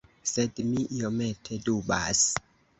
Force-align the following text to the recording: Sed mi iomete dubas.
Sed 0.29 0.61
mi 0.69 0.87
iomete 1.01 1.61
dubas. 1.69 2.27